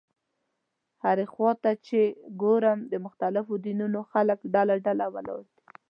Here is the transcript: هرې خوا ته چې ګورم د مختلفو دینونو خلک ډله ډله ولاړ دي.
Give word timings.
هرې 1.03 1.25
خوا 1.33 1.51
ته 1.63 1.71
چې 1.87 1.99
ګورم 2.41 2.79
د 2.91 2.93
مختلفو 3.05 3.53
دینونو 3.65 3.99
خلک 4.11 4.39
ډله 4.53 4.75
ډله 4.85 5.05
ولاړ 5.15 5.41
دي. 5.49 5.61